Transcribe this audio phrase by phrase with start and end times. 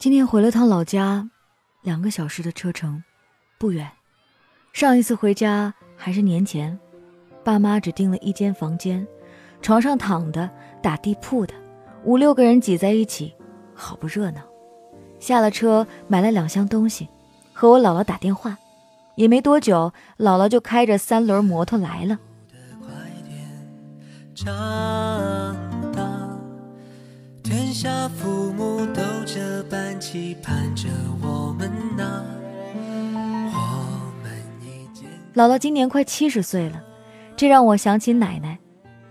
[0.00, 1.28] 今天回了趟老家，
[1.82, 3.04] 两个小时的车程，
[3.58, 3.86] 不远。
[4.72, 6.80] 上一次回家还是年前，
[7.44, 9.06] 爸妈只订了一间房间，
[9.60, 10.48] 床上躺的，
[10.82, 11.52] 打地铺的，
[12.02, 13.34] 五六个人挤在一起，
[13.74, 14.40] 好不热闹。
[15.18, 17.06] 下了车，买了两箱东西，
[17.52, 18.56] 和我姥姥打电话。
[19.16, 22.18] 也没多久，姥姥就开着三轮摩托来了。
[30.12, 30.88] 期盼着
[31.22, 32.24] 我们呢。
[32.74, 36.82] 我们已经姥姥今年快七十岁了，
[37.36, 38.58] 这让我想起奶奶，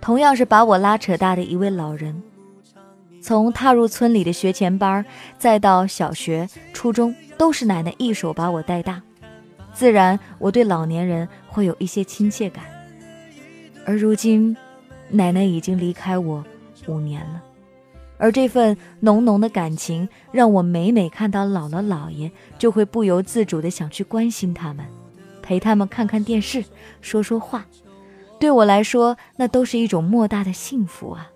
[0.00, 2.20] 同样是把我拉扯大的一位老人。
[3.22, 5.06] 从踏入村里的学前班，
[5.38, 9.00] 再到小学、初中，都是奶奶一手把我带大。
[9.72, 12.64] 自然，我对老年人会有一些亲切感。
[13.86, 14.56] 而如今，
[15.10, 16.44] 奶奶已经离开我
[16.88, 17.40] 五年了，
[18.18, 24.84] 而这份浓浓的感情，让我每每看到姥姥姥爷，就会不由自主的想去关心他们，
[25.40, 26.64] 陪他们看看电视，
[27.00, 27.64] 说说话。
[28.40, 31.30] 对我来说，那都是一种莫大的幸福啊。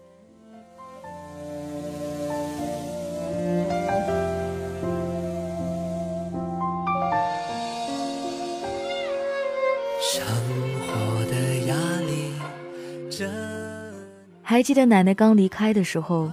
[14.43, 16.31] 还记得奶奶刚离开的时候，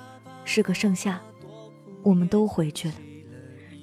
[0.52, 1.22] 是个盛夏，
[2.02, 2.96] 我们都回去了。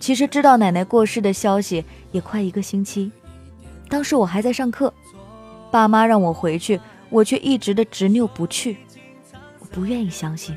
[0.01, 3.13] 其实知道奶奶过世的消息也快一个星期，
[3.89, 4.93] 当时我还在上课，
[5.71, 8.79] 爸妈让我回去，我却一直的执拗不去，
[9.61, 10.57] 我不愿意相信。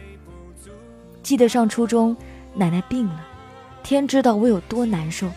[1.22, 2.18] 记得上初中，
[2.56, 3.28] 奶奶病了，
[3.84, 5.30] 天知道我有多难受。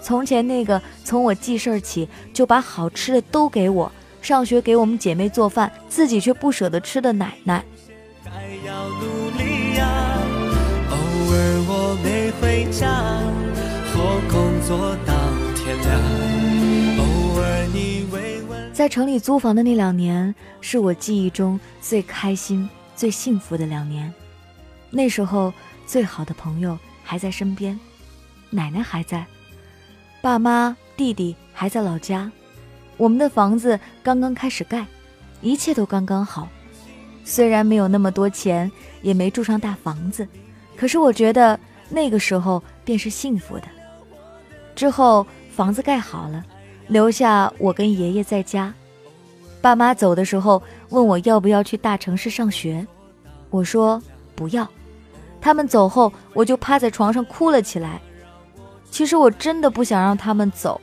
[0.00, 3.92] 从前那个从我记事儿起就把好吃的都给我。
[4.22, 7.62] 上学给我们姐妹做饭，自己却不舍得吃的奶奶。
[12.40, 12.88] 回家
[13.92, 15.14] 和工作到
[15.54, 16.00] 天亮
[18.72, 24.10] 在城里租房的那两年，是我记忆中最开心、最幸福的两年。
[24.88, 25.52] 那时候，
[25.86, 27.78] 最好的朋友还在身边，
[28.48, 29.26] 奶奶还在，
[30.22, 32.32] 爸妈、弟弟还在老家。
[32.96, 34.86] 我们的房子刚刚开始盖，
[35.42, 36.48] 一切都刚刚好。
[37.22, 38.70] 虽然没有那么多钱，
[39.02, 40.26] 也没住上大房子，
[40.74, 43.64] 可是我觉得那个时候便是幸福的。
[44.74, 46.42] 之后房子盖好了，
[46.86, 48.72] 留下我跟爷爷在家。
[49.60, 52.86] 爸妈走的时候问我要不要去大城市上学，
[53.50, 54.00] 我说
[54.34, 54.66] 不要。
[55.40, 58.00] 他们走后，我就趴在床上哭了起来。
[58.90, 60.80] 其实我真的不想让他们走。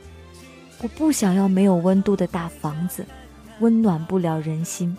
[0.80, 3.04] 我不想要没有温度的大房子，
[3.58, 4.96] 温暖不了人心。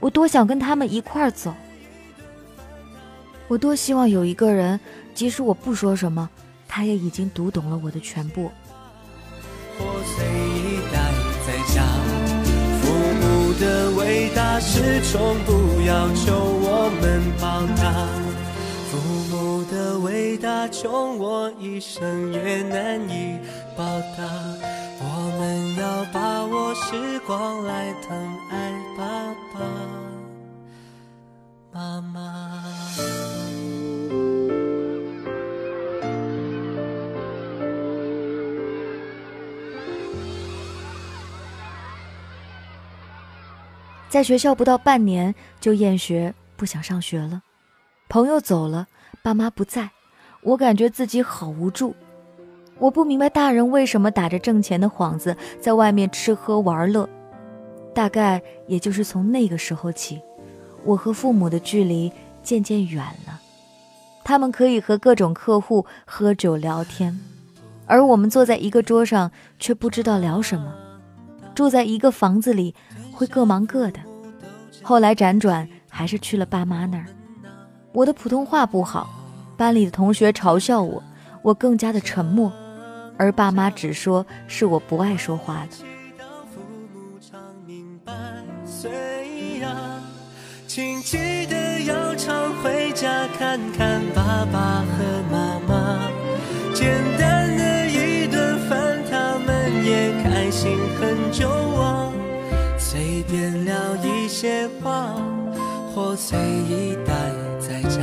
[0.00, 1.54] 我多想跟他们一块儿走。
[3.48, 4.78] 我多希望有一个人，
[5.14, 6.28] 即使我不说什么，
[6.68, 8.50] 他也已经读懂了我的全部。
[12.82, 18.06] 父母的伟大始终不要求我们报答，
[18.90, 18.98] 父
[19.30, 23.38] 母的伟大穷我一生也难以
[23.76, 23.84] 报
[24.16, 24.24] 答。
[25.00, 25.04] 我
[25.38, 29.04] 们要把握时光来疼爱爸
[29.54, 29.60] 爸
[31.72, 33.37] 妈妈。
[44.08, 47.42] 在学校不到半年就厌学，不想上学了。
[48.08, 48.86] 朋友走了，
[49.22, 49.90] 爸妈不在，
[50.42, 51.94] 我感觉自己好无助。
[52.78, 57.08] 我不明白大人为什么打着挣钱的幌子在外面吃喝玩乐，
[57.94, 60.20] 大概也就是从那个时候起，
[60.84, 62.10] 我和父母的距离
[62.42, 63.40] 渐渐远了。
[64.24, 67.18] 他们可以和各种客户喝酒聊天，
[67.84, 70.74] 而我们坐在一个桌上却不知道聊什么。
[71.54, 72.74] 住在一个房子里
[73.18, 73.98] 会各忙各的。
[74.80, 77.06] 后来辗转还是去了爸妈那儿。
[77.92, 79.10] 我的普通话不好，
[79.56, 81.02] 班里的同学嘲笑我，
[81.42, 82.52] 我更加的沉默。
[83.16, 85.68] 而爸妈只说是我不爱说话了。
[90.68, 91.16] 请记
[91.46, 96.08] 得要常回家看看爸爸和妈妈，
[96.72, 101.48] 简单的一顿饭，他们也开心很久
[106.28, 107.14] 随意待
[107.58, 108.02] 在家，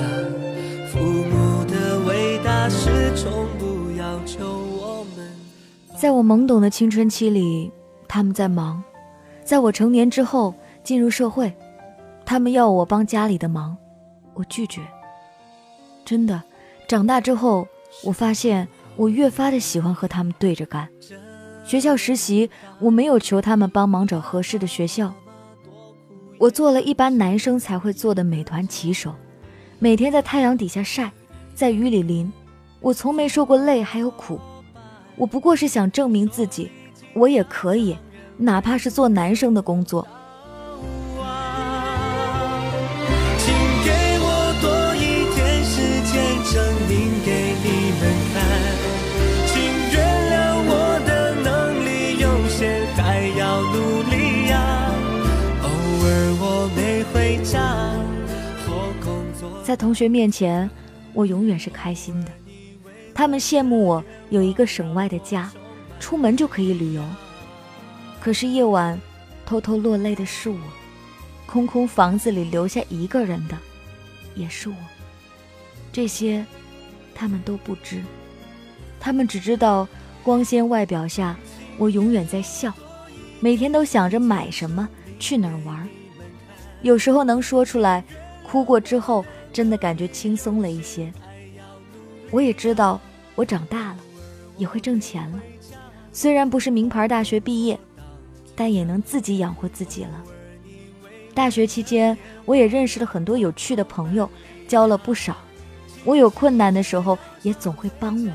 [0.91, 5.31] 父母的伟大始终不要求我们。
[5.95, 7.71] 在我懵懂的青春期里，
[8.07, 8.81] 他们在忙；
[9.43, 11.53] 在我成年之后进入社会，
[12.25, 13.77] 他们要我帮家里的忙，
[14.33, 14.81] 我拒绝。
[16.03, 16.41] 真的，
[16.87, 17.67] 长大之后
[18.03, 20.89] 我发现我越发的喜欢和他们对着干。
[21.63, 22.49] 学校实习，
[22.79, 25.13] 我没有求他们帮忙找合适的学校，
[26.37, 29.13] 我做了一般男生才会做的美团骑手，
[29.79, 31.11] 每天在太阳底下晒，
[31.53, 32.31] 在雨里淋，
[32.81, 34.39] 我从没受过累还有苦。
[35.15, 36.69] 我不过是想证明自己，
[37.13, 37.97] 我也可以，
[38.37, 40.05] 哪怕是做男生的工作。
[59.75, 60.69] 在同学面前，
[61.11, 62.31] 我永远是开心的。
[63.13, 65.51] 他们羡慕我有一个省外的家，
[65.99, 67.03] 出门就可以旅游。
[68.21, 68.97] 可是夜晚，
[69.45, 70.57] 偷偷落泪的是我，
[71.45, 73.57] 空空房子里留下一个人的，
[74.33, 74.75] 也是我。
[75.91, 76.45] 这些，
[77.13, 78.01] 他们都不知。
[78.97, 79.85] 他们只知道
[80.23, 81.35] 光鲜外表下，
[81.77, 82.71] 我永远在笑，
[83.41, 84.87] 每天都想着买什么，
[85.19, 85.85] 去哪儿玩。
[86.81, 88.01] 有时候能说出来，
[88.41, 89.25] 哭过之后。
[89.55, 91.13] 真的感觉轻松了一些。
[92.29, 92.99] 我也知道，
[93.35, 93.97] 我长大了，
[94.57, 95.39] 也会挣钱了。
[96.11, 97.79] 虽然不是名牌大学毕业，
[98.53, 100.21] 但也能自己养活自己了。
[101.33, 104.29] 大学期间，我也认识了很多有趣的朋友，
[104.67, 105.37] 交了不少。
[106.03, 108.31] 我有困难的时候，也总会帮我。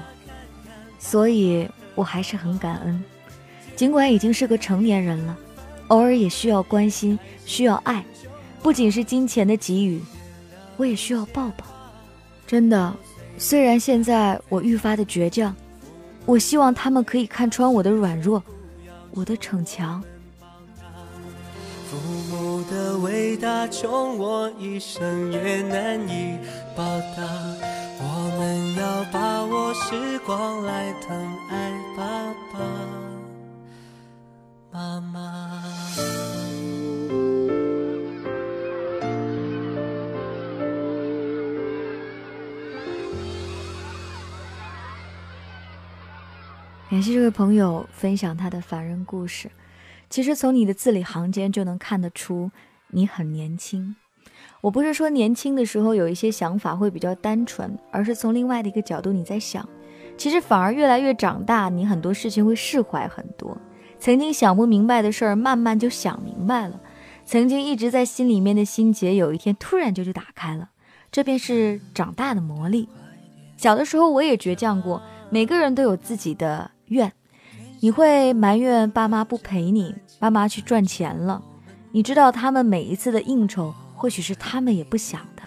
[0.98, 3.04] 所以，我还是很感恩。
[3.76, 5.36] 尽管已经是个成年人了，
[5.88, 8.02] 偶尔也需要关心，需要爱，
[8.62, 10.00] 不仅是金钱的给予。
[10.80, 11.66] 我也需要抱抱，
[12.46, 12.96] 真的。
[13.36, 15.54] 虽然现在我愈发的倔强，
[16.24, 18.42] 我希望他们可以看穿我的软弱，
[19.10, 20.02] 我的逞强。
[21.90, 21.98] 父
[22.30, 26.38] 母的伟大，穷我一生也难以
[26.74, 26.82] 报
[27.14, 27.28] 答。
[28.02, 31.14] 我们要把握时光来疼
[31.50, 32.58] 爱爸爸
[34.72, 35.89] 妈妈。
[46.90, 49.48] 感谢这位朋友分享他的凡人故事。
[50.08, 52.50] 其实从你的字里行间就能看得出
[52.88, 53.94] 你很年轻。
[54.60, 59.66] 我不是说年轻的时候有一些想法会比较单纯，而是从另外的一个角度你在想。
[60.16, 63.56] 其实反而越来越长大，你很多事情会释怀很多。
[64.00, 66.80] 曾经想不明白的事儿，慢慢就想明白了。
[67.24, 70.70] 曾经一直在心里面的心结，有一天突然就就打开了。
[71.12, 72.88] 这便是长大的魔力。
[73.56, 75.00] 小的时候我也倔强过，
[75.30, 76.72] 每个人都有自己的。
[76.90, 77.12] 怨，
[77.80, 81.40] 你会埋怨爸妈不陪你，爸妈去赚钱了。
[81.92, 85.42] 你知道他们每一次的应酬，或许是他们也不想的。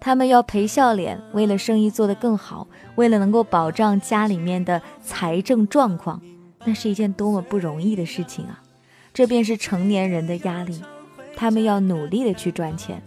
[0.00, 6.20] 他们要赔笑脸，为了生意做得更好，为了能够保障家里面的财政状况，
[6.64, 8.60] 那是一件多么不容易的事情啊！
[9.14, 10.82] 这便是成年人的压力，
[11.36, 13.00] 他们要努力的去赚钱。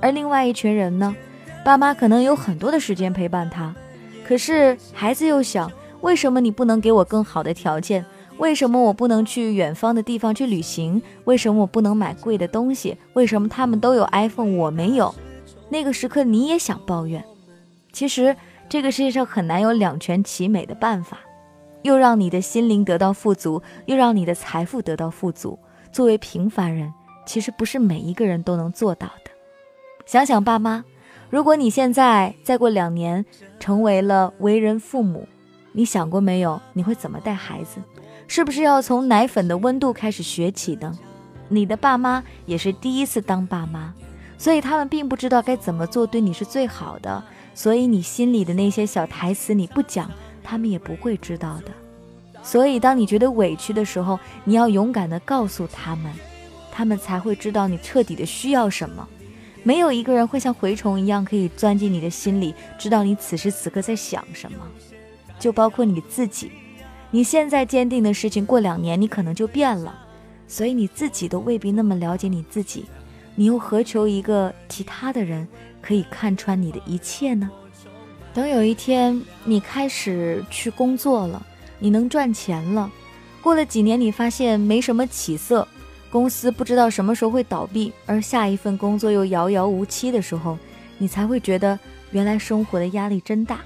[0.00, 1.14] 而另外一群人呢，
[1.62, 3.74] 爸妈可能有很多的时间陪伴他，
[4.26, 5.70] 可是孩子又想。
[6.06, 8.06] 为什么你不能给我更好的条件？
[8.38, 11.02] 为什么我不能去远方的地方去旅行？
[11.24, 12.96] 为什么我不能买贵的东西？
[13.14, 15.12] 为什么他们都有 iPhone，我没有？
[15.68, 17.24] 那个时刻你也想抱怨。
[17.90, 18.36] 其实
[18.68, 21.18] 这个世界上很难有两全其美的办法，
[21.82, 25.58] 又让你的心灵得到富足，又让你的财富得到富足。
[25.90, 26.94] 作为平凡人，
[27.26, 29.32] 其实不是每一个人都能做到的。
[30.06, 30.84] 想想爸妈，
[31.30, 33.26] 如果你现在再过两年
[33.58, 35.26] 成为了为人父母。
[35.76, 36.58] 你想过没有？
[36.72, 37.82] 你会怎么带孩子？
[38.26, 40.98] 是不是要从奶粉的温度开始学起呢？
[41.50, 43.92] 你的爸妈也是第一次当爸妈，
[44.38, 47.22] 所以他们并不知道该怎么做对你是最好的。
[47.54, 50.10] 所以你心里的那些小台词你不讲，
[50.42, 51.70] 他们也不会知道的。
[52.42, 56.10] 所以当你觉得委屈的时候，你要勇敢地告诉他们，
[56.72, 59.06] 他们才会知道你彻底的需要什么。
[59.62, 64.58] 没有一个人会像蛔虫一样可以钻进你的心里，知道你此时此刻在想什么。
[65.38, 66.50] 就包括你自己，
[67.10, 69.98] 你现在坚定的事情，过两年你可能就变了，
[70.48, 72.84] 所以你自己都未必那么了解你自己，
[73.34, 75.46] 你又何求一个其他的人
[75.80, 77.50] 可以看穿你的一切呢？
[78.32, 81.44] 等有一天你开始去工作了，
[81.78, 82.90] 你能赚钱了，
[83.40, 85.66] 过了几年你发现没什么起色，
[86.10, 90.58] 公司不知道什么时候会倒闭，而下一份工作又遥遥无期的时候，
[90.98, 91.78] 你才会觉得
[92.10, 93.60] 原来生活的压力真大。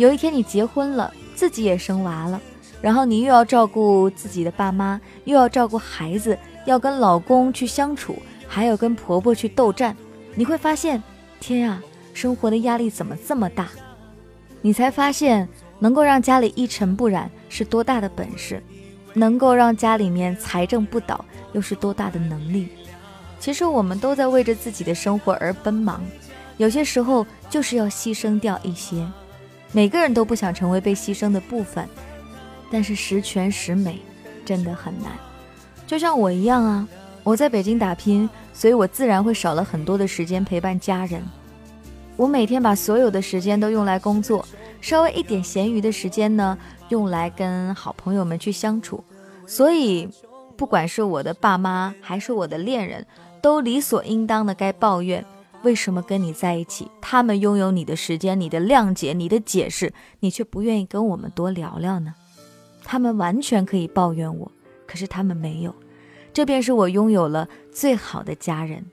[0.00, 2.40] 有一天你结婚了，自己也生娃了，
[2.80, 8.16] 然后你又要照顾自己的爸妈，又要照顾孩子，要跟老公去相处，
[8.48, 9.94] 还要跟婆婆去斗战，
[10.34, 11.02] 你会发现，
[11.38, 11.82] 天啊，
[12.14, 13.68] 生活的压力怎么这么大？
[14.62, 15.46] 你才发现
[15.78, 18.62] 能够让家里一尘不染是多大的本事，
[19.12, 22.68] 能够让家里面财政不倒又是多大的能力。
[23.38, 26.02] 其实我们都在为着自己的生活而奔忙，
[26.56, 29.06] 有些时候就是要牺牲掉一些。
[29.72, 31.88] 每个人都不想成为被牺牲的部分，
[32.70, 34.00] 但是十全十美
[34.44, 35.12] 真的很难。
[35.86, 36.88] 就像我一样啊，
[37.22, 41.22] 我在北京打拼，所以我自然会少了很多的时间陪伴家人。
[42.16, 44.44] 我每天把所有的时间都用来工作，
[44.80, 46.58] 稍微一点闲余的时间呢，
[46.88, 49.02] 用来跟好朋友们去相处。
[49.46, 50.08] 所以，
[50.56, 53.06] 不管是我的爸妈还是我的恋人，
[53.40, 55.24] 都理所应当的该抱怨。
[55.62, 62.14] 为什么跟你在一起，他们拥有你的时间、你的谅解、你的解释，你却不愿意跟我们多聊聊呢？
[62.82, 64.50] 他们完全可以抱怨我，
[64.86, 65.74] 可是他们没有。
[66.32, 68.86] 这便是我拥有了最好的家人。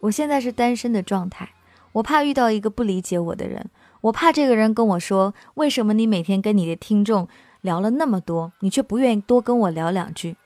[0.00, 1.48] 我现在是单身的状态，
[1.92, 3.70] 我怕遇到一个不理解我的人，
[4.02, 7.26] 我怕这个人跟我说：“为什么你每天跟你的听众
[7.60, 10.36] 聊了那么多，你却不愿意多跟我聊两句？”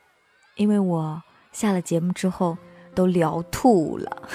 [0.55, 1.21] 因为我
[1.51, 2.57] 下了节目之后
[2.95, 4.29] 都聊吐了。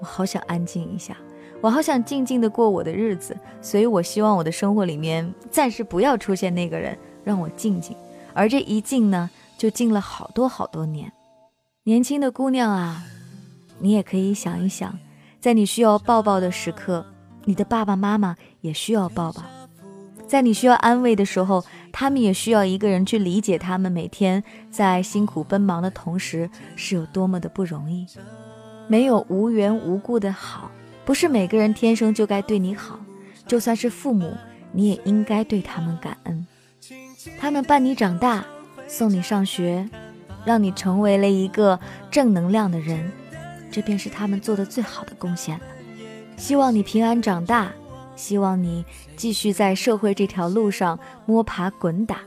[0.00, 1.16] 我好想安静一下，
[1.60, 7.94] 我好想静静的过我的日子，所以我希望我的生活里面暂时不要出现那个人，让我静静。
[8.32, 9.28] 而这一静呢，
[9.58, 11.12] 就静了好多好多年。
[11.84, 13.04] 年轻的姑娘啊，
[13.78, 14.98] 你也可以想一想，
[15.40, 17.04] 在你需要抱抱的时刻，
[17.44, 19.42] 你的爸爸妈妈也需要抱抱；
[20.26, 28.06] 在你需要安慰的时候，他们也需要一个人去理解他们每天在辛苦奔忙的同时是有多么的不容易。
[28.90, 30.68] 没有无缘无故的好，
[31.04, 32.98] 不是每个人天生就该对你好。
[33.46, 34.36] 就算是父母，
[34.72, 36.44] 你也应该对他们感恩。
[37.38, 38.44] 他们伴你长大，
[38.88, 39.88] 送你上学，
[40.44, 41.78] 让你成为了一个
[42.10, 43.12] 正能量的人，
[43.70, 45.64] 这便是他们做的最好的贡献了。
[46.36, 47.70] 希望你平安长大，
[48.16, 52.22] 希望你继续在社会这条路上摸爬滚打。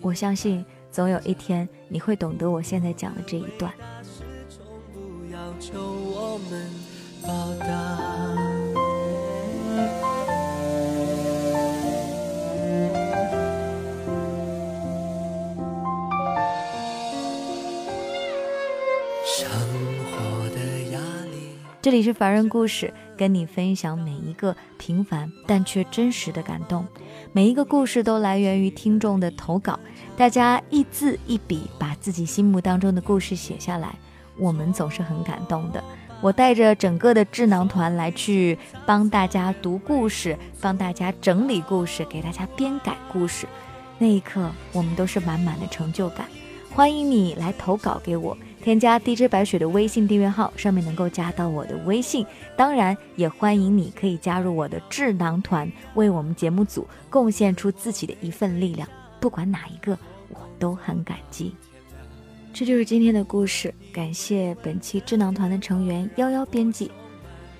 [0.00, 3.70] 我相信，总有一天你会懂得我现在讲的这一段。
[5.60, 6.70] 求我们
[7.22, 7.66] 报答。
[19.24, 19.48] 生
[20.10, 20.60] 活的
[20.92, 21.50] 压力。
[21.82, 26.86] 这里是凡人故事，跟你分享每一个平凡但却真实的感动。
[27.32, 29.78] 每一个故事都来源于听众的投稿，
[30.16, 33.98] 大家一字一笔把自己心目当中的故事写下来。
[34.38, 35.82] 我们总是很感动的。
[36.20, 43.46] 我带着整个的智囊团来去帮大家读故事，帮大家整理故事，给大家编改故事。
[43.98, 46.26] 那一刻，我们都是满满的成就感。
[46.74, 52.24] 欢迎你来投稿给我，添加 DJ 白雪的微信订阅号，上面能够加到我的微信。
[52.56, 58.88] 当然，也欢迎你可以加入我的智囊团，为我们节目组贡献出自己的一份力量。
[59.20, 61.54] 不管哪一个，我都很感激。
[62.58, 66.90] 这就是今天的故事，感谢本期智囊团的成员幺幺编辑，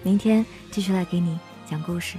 [0.02, 1.38] 明天继续来给你
[1.70, 2.18] 讲故事。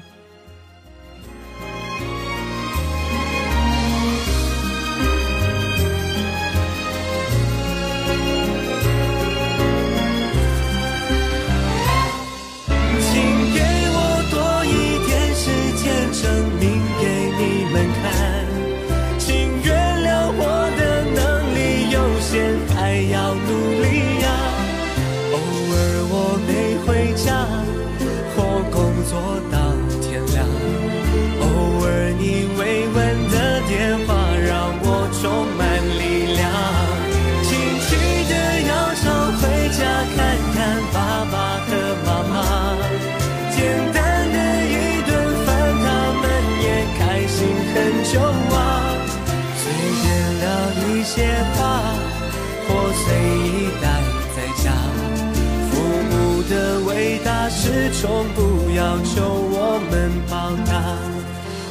[57.72, 60.82] 始终不要求我们报答，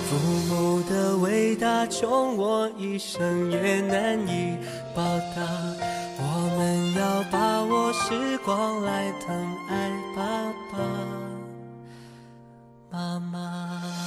[0.07, 0.14] 父
[0.49, 4.57] 母的伟大，穷我一生也难以
[4.95, 5.02] 报
[5.35, 5.43] 答。
[6.21, 6.23] 我
[6.57, 10.23] 们要把握时光来疼爱爸
[10.71, 10.78] 爸
[12.93, 13.98] 妈妈。